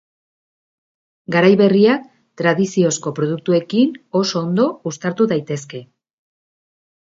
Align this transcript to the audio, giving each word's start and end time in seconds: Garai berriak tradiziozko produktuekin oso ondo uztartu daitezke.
Garai 1.35 1.51
berriak 1.59 2.07
tradiziozko 2.41 3.13
produktuekin 3.19 3.93
oso 4.21 4.39
ondo 4.43 4.67
uztartu 4.93 5.29
daitezke. 5.35 5.85